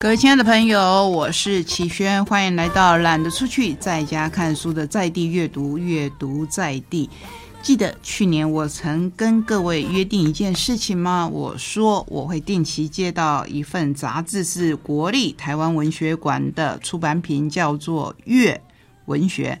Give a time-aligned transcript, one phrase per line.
[0.00, 7.10] 各位亲爱的朋友，我是齐轩，欢迎来到懒得出去，在家看书的在地阅读，阅读在地。
[7.60, 11.26] 记得去年我曾跟各位约定一件事情吗？
[11.26, 18.62] 我说我会定期接到一份杂志，是国立台湾文学馆的出版品，叫做《月
[19.06, 19.58] 文学》。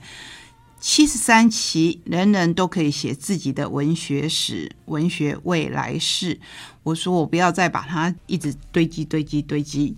[0.80, 6.38] 七十三期，人人都可以写自己的文学史、文学未来式。
[6.84, 9.96] 我说我不要再把它一直堆积、堆积、堆积。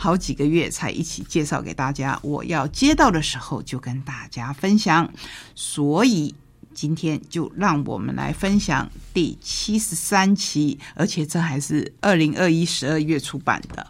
[0.00, 5.12] 好几个月才一起介绍给大家，我要接到的时候就跟大家分享，
[5.56, 6.32] 所以
[6.72, 13.84] 今天就让我们来分享第七十三期，而且这还是二零二一十二月出版的，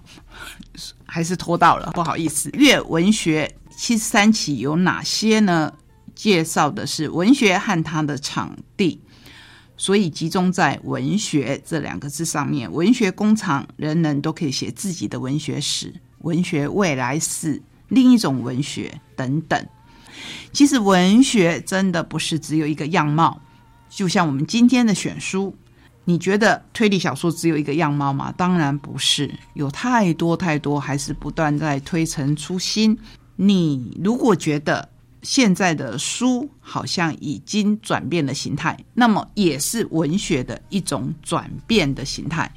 [1.05, 2.49] 还是拖到了，不好意思。
[2.55, 5.75] 月文学七十三期有哪些呢？
[6.15, 9.03] 介绍的是文学和它的场地。
[9.79, 19.67] 所以集中在“文学”这两个字上面，文学工厂，人人都可以写自己的文学史、文学未来史、另一种文学等等。
[20.53, 23.41] 其实文学真的不是只有一个样貌，
[23.89, 25.55] 就像我们今天的选书，
[26.05, 28.35] 你觉得推理小说只有一个样貌吗？
[28.37, 32.99] 当然不是，有太多太多，还是不断在推陈出新。
[33.37, 34.89] 你如果觉得，
[35.23, 42.53] 现在的书好像已经转变了形态，那么也是文学的一种转变的形态。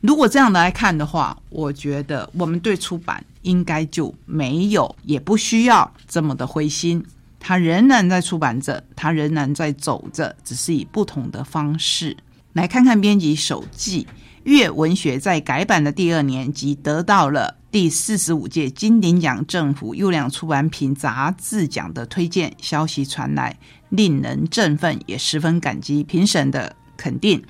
[0.00, 7.04] 如果这样来看的话，我觉得我们对出版应该就没有，也不需要这么的灰心。
[7.38, 12.16] 它仍然在出版着，它仍然在走着，只是以不同的方式。
[12.52, 14.06] 来看看编辑手记。
[14.44, 23.58] 粤文学在改版的第二年，即得到了第四十五届金鼎奖政府优良出版品杂志奖的推荐消息传来，
[23.90, 27.42] 令人振奋，也十分感激评审的肯定。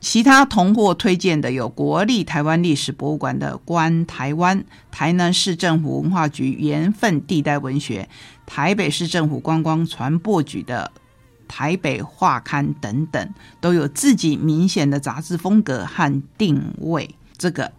[0.00, 8.08] 其他同获推荐的有国立台湾历史博物馆的《观台湾》，台南市政府文化局缘分地带文学，
[8.46, 10.90] 台北市政府观光传播局的。
[11.46, 13.28] 台北画刊等等
[13.60, 17.72] 都有自己明显的杂志风格和定位，这个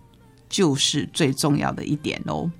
[0.51, 2.51] 就是最重要的一点哦。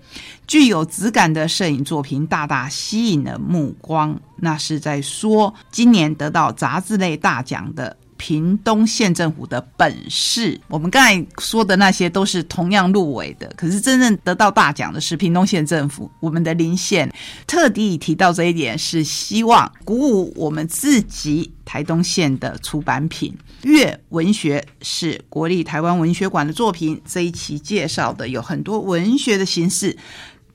[0.48, 7.96] 具有质感的摄影作品大大吸引了目光，那是在说今年得到杂志类大奖的。
[8.22, 17.12] 屏东县政府的本事，我们刚才说的那些都是同样入围的，可是真正得到大奖的是屏东县政府，我们的林县。
[17.48, 23.36] 特地提到这一点，是希望鼓舞我们自己台东县的出版品。
[23.64, 29.98] 粤文学是国立台湾文学馆的作品，这一期介绍的有很多文学的形式。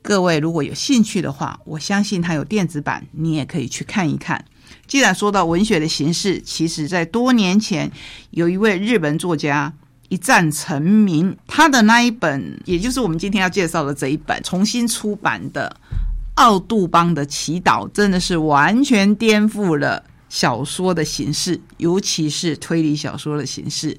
[0.03, 4.45] 各位如果有兴趣的话，我相信它有电子版，你也可以去看一看。
[4.87, 7.91] 既然说到文学的形式，其实在多年前，
[8.31, 9.73] 有一位日本作家
[10.09, 15.75] 一战成名，他的那一本，也就是我们今天要介绍的这一本重新出版的
[16.37, 23.99] 《奥杜邦的祈祷》，真的是完全颠覆了小说的形式，尤其是推理小说的形式。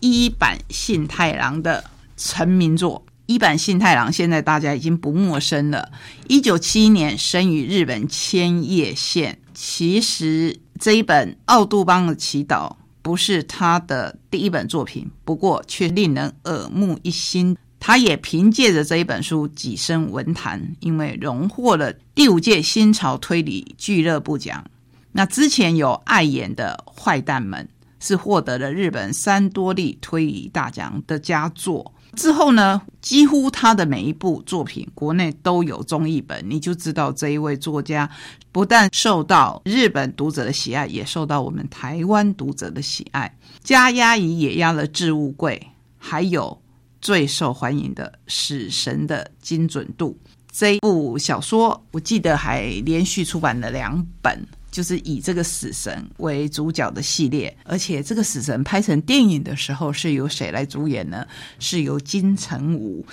[0.00, 1.84] 一版信太郎的
[2.16, 3.04] 成名作。
[3.26, 5.90] 一坂幸太郎现在大家已经不陌生了。
[6.28, 9.38] 一九七一年生于日本千叶县。
[9.54, 12.70] 其实这一本《奥杜邦的祈祷》
[13.02, 17.56] 不是他的第一本作品，不过却令人耳目一新。
[17.78, 24.64] 他也凭借着这一本书跻身文坛，因为荣获了第五届新潮推理俱乐部奖。
[25.12, 27.68] 那之前有爱演的《坏蛋们》
[28.06, 31.92] 是获得了日本三多利推理大奖的佳作。
[32.16, 38.08] 之后呢，几乎他的每一部作品，国内都有中译本，你就知道这一位作家
[38.50, 43.36] 不但受到日本读者的喜爱，也受到我们台湾读者的喜爱。
[43.62, 45.68] 加压乙也压了置物柜，
[45.98, 46.60] 还有
[47.00, 50.16] 最受欢迎的《死神的精准度》
[50.50, 54.46] 这一部小说，我记得还连续出版了两本。
[54.72, 61.24] 就是以这个死神为主角的系列，而且这个死神拍成电影的时候是由谁来主演呢？
[61.60, 63.06] 是由金城武。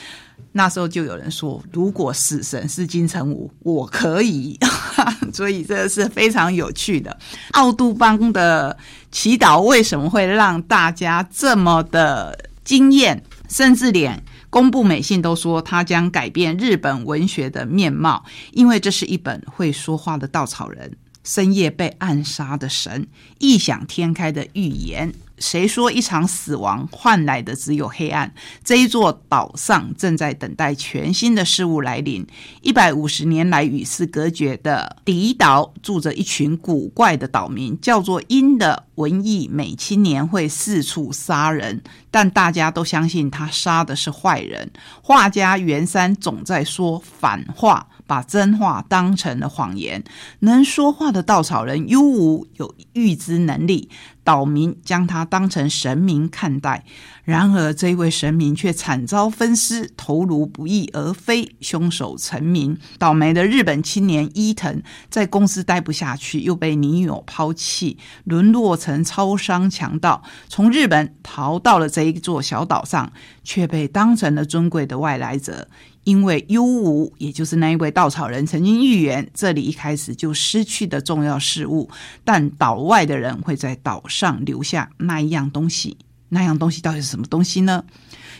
[0.53, 4.58] 那时候就有人说，如果死神是金城武，我可以。
[5.32, 7.16] 所以这是非常有趣的。
[7.52, 8.76] 奥杜邦的
[9.12, 13.22] 祈祷为什么会让大家这么的惊艳？
[13.50, 18.23] 甚至连公布美信都说，它将改变日本文学的面貌，
[18.53, 20.96] 因为这是一本会说话的稻草人。
[21.29, 23.05] 深夜被暗杀的神，
[23.37, 28.34] 异想天开的预言，谁说一场死亡换来的只有黑暗？
[28.64, 32.26] 这一座岛上正在等待全新的事物来临。
[32.64, 44.72] 一百五十年来与世隔绝的敌岛，住着一群古怪的岛民，叫做鹰的文艺美青年，会四处杀人，但大家都相信他杀的是坏人。
[45.02, 47.88] 画家袁三总在说反话。
[48.09, 50.03] 把真话当成了谎言。
[50.40, 53.88] 能说话的稻草人幽无有预知能力，
[54.23, 56.84] 岛民将他当成神明看待。
[57.23, 62.76] 然而，这位神明却惨遭分尸，头颅不翼而飞，凶手成名。
[62.97, 64.82] 倒霉的日本青年伊藤
[65.12, 70.23] 在公司待不下去，又被女友抛弃，沦落成超商强盗。
[70.47, 73.11] 从日本逃到了这一座小岛上，
[73.43, 75.67] 却被当成了尊贵的外来者。
[76.05, 81.90] 因为幽无，也就是那一位稻草人，曾经预言这里一开始就失去的重要事物，
[82.23, 85.97] 但岛外的人会在岛上留下那一样东西。
[86.29, 87.84] 那样东西到底是什么东西呢？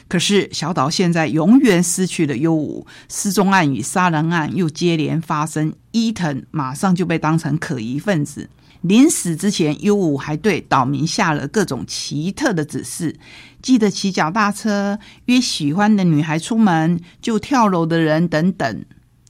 [0.08, 8.50] 可是小岛现在永远失去了幽无，失踪案与杀人案又接连发生，伊藤马上就被当成可疑分子。
[8.82, 13.18] 临死之前，优武还对岛民下了各种奇特的指示：
[13.62, 18.86] 记得骑脚踏车，约喜欢的女孩出门，就跳楼的人等等。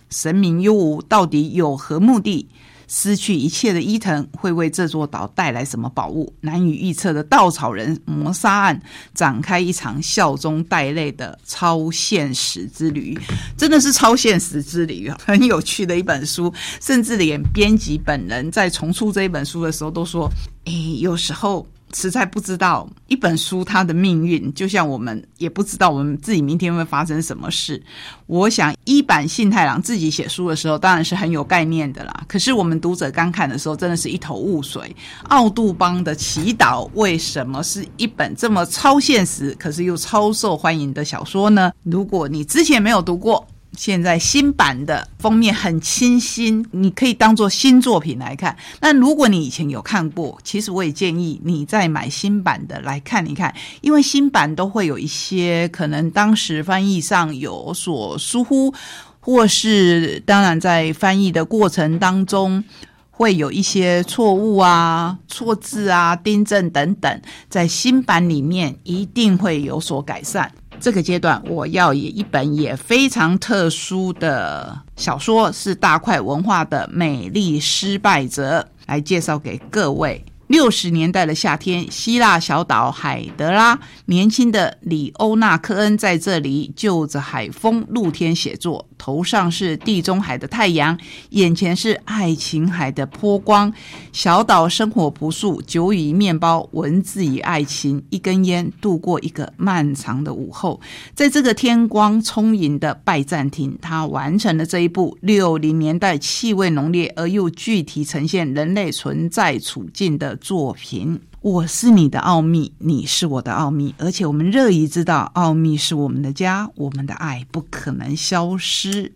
[0.09, 2.47] 神明优武到底有何目的？
[2.91, 6.33] 失去一切的伊藤会为这座岛带来什么宝物？
[6.41, 8.81] 难以预测的稻草人谋杀案
[9.13, 13.17] 展开一场笑中带泪的超现实之旅，
[13.55, 15.17] 真的是超现实之旅啊！
[15.23, 16.51] 很有趣的一本书，
[16.81, 20.27] 甚至连编辑本人在重出这一本书的时候都说
[20.65, 27.81] ：“哎，有时候。”实在不知道一本书它的命运，就像我们也不知道我们自己明天会发生什么事。
[28.27, 32.23] 我想一版信太郎自己写书的时候，当然是很有概念的啦。
[32.27, 34.95] 可是我们读者刚看的时候，真的是一头雾水。
[35.23, 41.71] 奥杜邦的祈祷为什么是一本这么超现实，可是又超受欢迎的小说呢？
[41.83, 43.45] 如果你之前没有读过，
[43.79, 48.57] 现在新版的封面很清新，你可以当做新作品来看。
[48.81, 58.73] 那如果你以前有看过，其实我也建议你再买新版的来看一看，因为新版都会有一些可能当时翻译上有所疏忽，
[59.21, 62.61] 或是当然在翻译的过程当中
[63.09, 70.51] 会有一些错误啊、错字啊、订正等等，在新版里面一定会有所改善。
[70.79, 80.23] 这个阶段，我要以一本也非常特殊的小说，是大块文化的《美丽失败者》来介绍给各位。
[80.47, 90.95] 六十年代的夏天，希腊小岛海德拉，年轻的里欧纳科恩在这里就着海风露天写作，头上是地中海的太阳，
[91.29, 93.73] 眼前是爱琴海的波光。
[94.11, 100.79] 小岛生活朴素，酒与面包，文字与爱情，一根烟度过一个漫长的午后。
[101.15, 110.37] 在这个天光充盈的拜占庭，他完成了这一部六零年代气味浓烈而又具体呈现人类存在处境的。
[110.41, 119.13] 作品，我是你的奥秘，你是我的奥秘，而且我们乐意知道，奥秘是我们的家，我们的爱不可能消失。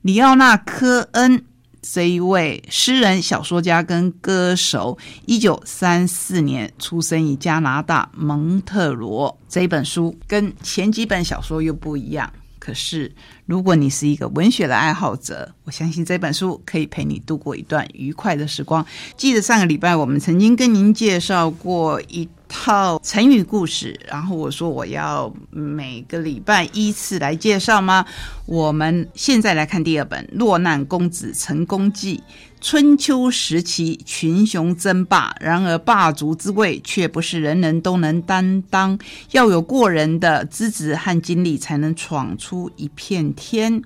[0.00, 1.44] 里奥纳科恩
[1.82, 4.96] 这一位诗人、小说家跟歌手，
[5.26, 9.38] 一九三四年出生于加拿大蒙特罗。
[9.46, 12.32] 这一本书跟前几本小说又不一样。
[12.60, 13.10] 可是，
[13.46, 18.84] 如果你是一个文学的爱好者，我相信这本书可以陪你度过一段愉快的时光。
[19.16, 28.04] 记得上个礼拜我们曾经跟您介绍过一套成语故事，然后我说我要每个礼拜依次来介绍吗？
[28.44, 32.18] 我们现在来看第二本《落难公子成功记》。
[32.60, 38.98] 春秋时期，群雄争霸，然而霸主之位却不是人人都能担当，
[39.30, 43.82] 要有过人的资质和经历，才能闯出一片天。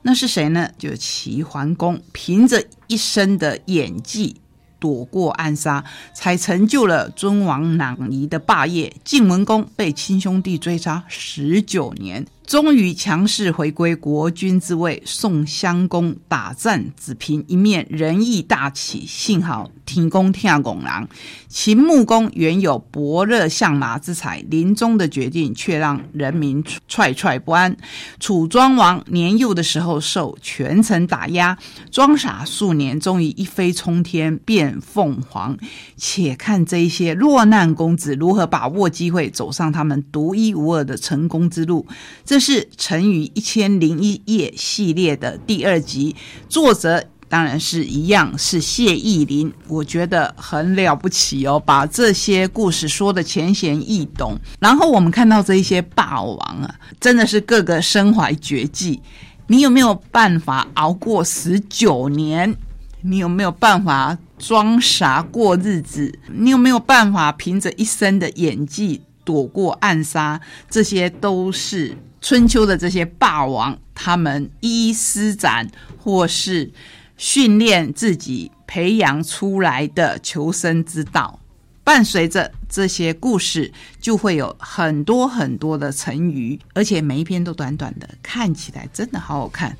[0.00, 0.70] 那是谁呢？
[0.78, 4.36] 就齐桓公，凭着一身的演技。
[4.78, 8.92] 躲过暗杀，才成就了尊王攘夷的霸业。
[9.04, 12.26] 晋文公被亲兄弟追杀十九年。
[12.46, 21.08] 终于强势回归国君之位，宋襄公打战只凭一面仁义大旗，幸好天公听拱狼。
[21.48, 27.74] 秦穆公原有伯乐相马之才，临终的决定却让人民惴惴不安。
[28.20, 31.56] 楚庄王年幼的时候受权臣打压，
[31.90, 35.56] 装傻数年，终于一飞冲天变凤凰。
[35.96, 41.86] 且看这一些落难公子如何把握机会，走上他们独一无二的成功之路。
[42.26, 46.14] 这是成语一千零一夜系列的第二集，
[46.48, 54.38] 作者当然是一样，是谢意林，我觉得很了不起哦，把这些故事说的浅显易懂。
[54.58, 59.02] 然后我们看到这一些霸王啊，真的是个个身怀绝技。
[59.46, 62.54] 你有没有办法熬过十九年？
[63.02, 66.18] 你有没有办法装傻过日子？
[66.34, 70.40] 你有没有办法凭着一身的演技躲过暗杀？
[70.70, 76.70] 这些都是春秋的这些霸王，他们一一施展或是。
[77.18, 81.38] 训练自己培养出来的求生之道，
[81.84, 83.70] 伴随着这些故事，
[84.00, 89.76] 就会有很多很多的成语，而且每一篇都短短的，看起来真的好好看。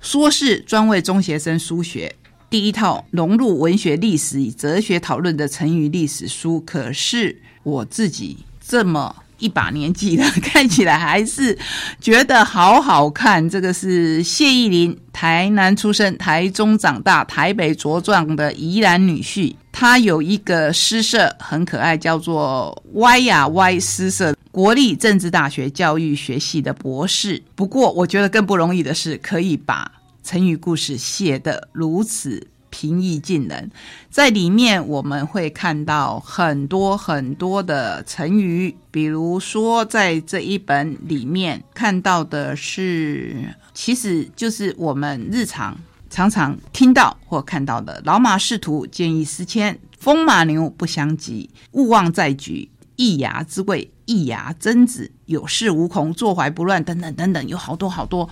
[0.00, 2.14] 说是专为中学生书学
[2.50, 9.14] 第一套融入文学、历史与哲学讨论的成语历史书，可是我自己这么。
[9.40, 11.58] 一把年纪了， 看起来还是
[12.00, 13.48] 觉得好好看。
[13.48, 19.54] 这个是谢依霖，台南出生，台中长大，台北茁壮的宜兰女婿。
[19.72, 27.42] 他有一个诗社，很可爱，叫做歪呀歪诗社，国立政治大学教育学系的博士。
[27.54, 29.90] 不过，我觉得更不容易的是，可以把
[30.22, 32.46] 成语故事写得如此。
[32.70, 33.70] 平易近人，
[34.08, 45.76] 在里面我们会看到很多很多的成语，比如说在这一本里面看到的是，其实就是我们日常
[46.08, 58.28] 常常听到或看到的“老马识途，见异思迁，风马牛不相及，勿忘在举，一牙之贵，一牙真子，有恃无恐，坐怀不乱”等等等等，有好多好多。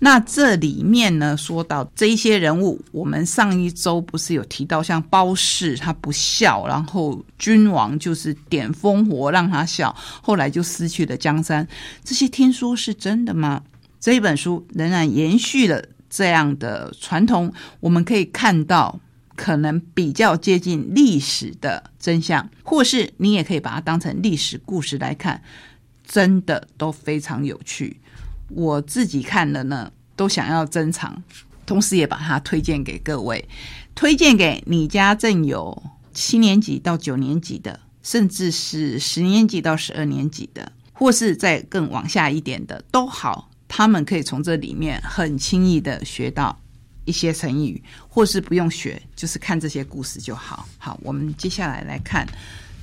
[0.00, 11.66] 那这里面呢，说到这一些人物，我们上一周不是有提到，像包氏他不孝，然后君王就是点烽火让他笑，后来就失去了江山。
[12.04, 13.62] 这些听说是真的吗？
[13.98, 19.00] 这一本书仍然延续了这样的传统，我们可以看到
[19.34, 25.42] 可能比较接近历史的真相，或是你也可以把它当成历史故事来看，
[26.06, 28.00] 真的都非常有趣。
[28.48, 31.22] 我自己看了呢，都想要珍藏，
[31.66, 33.46] 同时也把它推荐给各位，
[33.94, 46.58] 推荐给你家正有七年级到九年级的，甚至是十年级到十二年级的，或是再更往下一点的都好，他们可以从这里面很轻易的学到
[47.04, 50.66] 一些成语，或是不用学，就是看这些故事就好。
[50.78, 52.26] 好，我们接下来来看。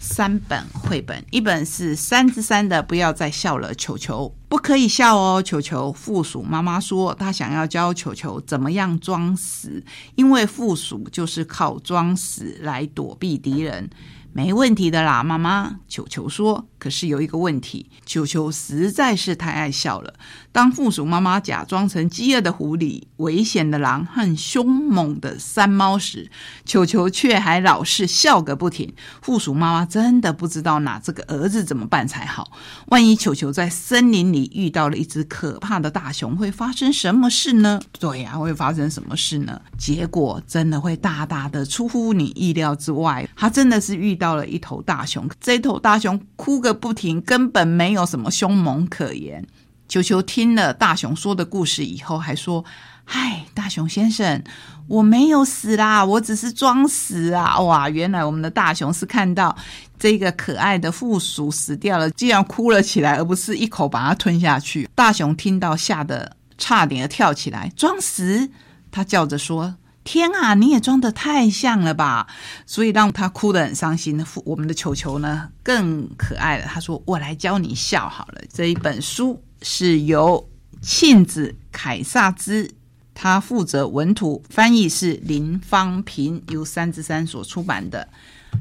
[0.05, 5.41] 三本绘本，一本是三之三的，不要再笑了，球球不可以笑哦。
[5.41, 9.83] 球球附属妈妈说，她想要教球球怎么样装死，
[10.13, 13.89] 因为附属就是靠装死来躲避敌人。
[14.31, 15.79] 没问题的啦，妈妈。
[15.88, 20.13] 球球说：“可是有一个问题，球球实在是太爱笑了。
[20.51, 26.30] 当附属妈妈假装成饥饿的狐狸、危险的狼和凶猛的山猫时，
[26.63, 28.94] 球球却还老是笑个不停。
[29.22, 32.51] 附属妈妈真的不知道拿这个儿子怎么办才好。
[32.88, 37.82] 万一球球在森林里遇到了一只可怕的大熊，会发生什么事呢？
[38.00, 39.60] 对呀，会发生什么事呢？
[39.77, 43.27] 结果真的会大大的出乎你意料之外。
[43.36, 49.46] 他真的是遇。”到了一头大熊，这头大熊哭个不停，根本没有什么凶猛可言。
[49.88, 52.65] 球球听了大熊说的故事以后，还说
[53.05, 54.44] ：“嗨，大熊先生，
[54.88, 59.55] 我没有死啦，我只是装死啊！”哇，原来我们的大熊是看到
[60.00, 64.89] 这个可爱的附属死掉了，竟然哭了起来，而不是一口把它吞下去。
[64.96, 68.50] 大熊听到，吓得差点跳起来，装死！
[68.91, 69.75] 他叫着说。
[70.05, 72.27] 天啊，你也装的太像了吧！
[72.67, 74.24] 所以让他哭得很伤心。
[74.45, 76.65] 我们的球球呢更可爱了。
[76.65, 80.47] 他说：“我来教你笑好了。”这一本书是由
[80.79, 82.71] 庆子凯撒兹
[83.15, 88.07] 他负责文图，翻译是林芳平，由三之三所出版的。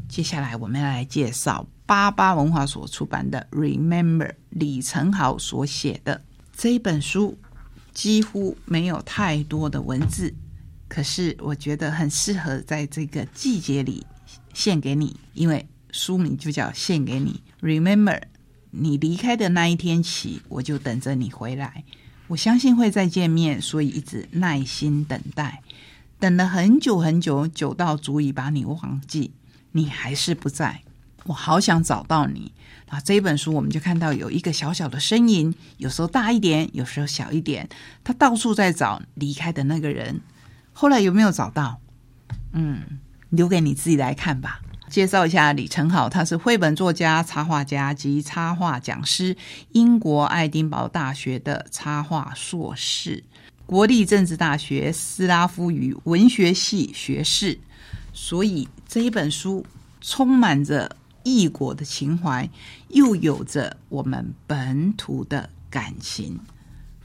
[0.08, 6.22] 接下来我们要来介绍八八文化所出版的《Remember》，李成豪所写的
[6.56, 7.36] 这一本书，
[7.92, 10.34] 几乎没有太多的文字。
[10.88, 14.07] 可是我觉得很适合在这个季节里
[14.53, 17.43] 献给你，因为书名就叫献给你。
[17.61, 18.21] Remember，
[18.71, 21.85] 你离开的那一天起，我就等着你回来。
[22.29, 25.62] 我相信会再见面，所以一直耐心等待，
[26.19, 29.33] 等了很久很久，久到足以把你忘记，
[29.73, 30.83] 你还是不在。
[31.25, 32.53] 我好想找到你
[32.88, 33.00] 啊！
[33.00, 37.69] 这一本书我们就看到有一个小小的身影，有时候大一点，有时候小一点，
[38.05, 40.21] 他到处在找离开的那个人。
[40.75, 41.81] 后来有没有找到？
[42.52, 42.83] 嗯，
[43.31, 44.61] 留给你自己来看吧。
[44.90, 49.37] 介绍一下李成浩，他是绘本作家、插画家及插画讲师，
[49.73, 53.25] 英国爱丁堡大学的插画硕士。
[53.66, 57.59] 国立政治大学斯拉夫语文学系学士，
[58.12, 59.64] 所以这一本书
[60.00, 62.49] 充满着异国的情怀，
[62.88, 66.38] 又有着我们本土的感情。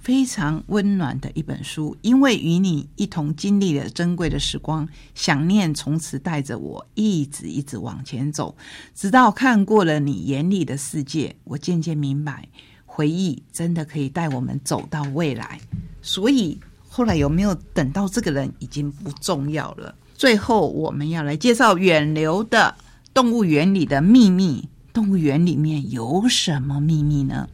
[0.02, 8.56] 非常温暖的一本书，因为与你一同经历了珍贵的时光，想念从此带着我一直一直往前走，
[8.96, 12.48] 直到看过了你眼里的世界，我渐渐明白，
[12.86, 15.60] 回忆真的可以带我们走到未来。
[16.02, 19.94] 所以后来有没有等到这个人已经不重要了。
[20.16, 22.76] 最后我们要来介绍远流的
[23.14, 24.70] 动物园里的秘密。
[24.92, 27.48] 动物园里面有什么秘密呢？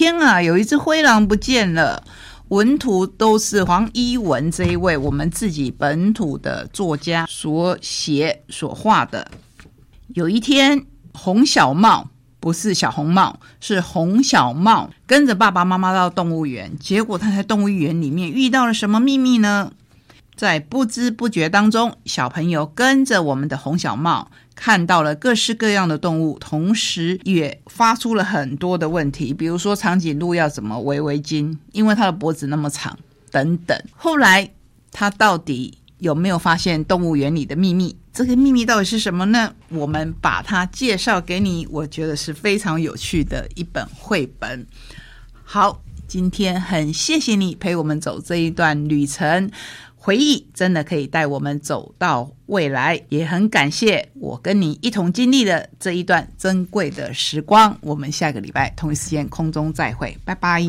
[0.00, 2.02] 天啊，有一只灰狼不见了！
[2.48, 9.30] 文图都是黄一文这一位我们自己本土的作家所写所画的。
[10.14, 12.08] 有一天，红小帽
[12.40, 16.78] 不是小红帽，是红小帽，跟着爸爸妈妈到动物园。
[16.78, 19.70] 结果他在动物园里面遇到了什么秘密呢？
[20.34, 24.30] 在不知不觉当中，小朋友跟着我们的红小帽。
[24.62, 32.98] 看到了各式各样的动物，同时也发出了很多的问题，比如说长颈鹿要怎么围围巾，因为它的脖子那么长，
[33.30, 33.82] 等等。
[33.96, 34.50] 后来
[34.92, 37.96] 他到底有没有发现动物园里的秘密？
[38.12, 39.54] 这个秘密到底是什么呢？
[39.70, 44.66] 我们把它介绍给你，我觉得是非常有趣的一本绘本。
[45.42, 49.50] 好，今天很谢谢你陪我们走这一段旅程。
[50.02, 57.76] 回忆真的可以带我们走到未来，也很感谢我跟你一同经历了这一段珍贵的时光。
[57.82, 60.64] 我们下个礼拜同一时间空中再会，拜拜。